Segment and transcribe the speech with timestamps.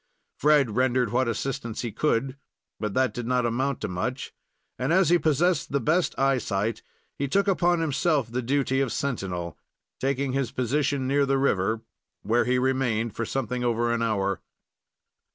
[0.35, 2.35] Fred rendered what assistance he could,
[2.79, 4.33] but that did not amount to much,
[4.79, 6.81] and, as he possessed the best eyesight,
[7.19, 9.59] he took upon himself the duty of sentinel,
[9.99, 11.81] taking his position near the river,
[12.23, 14.41] where he remained for something over an hour.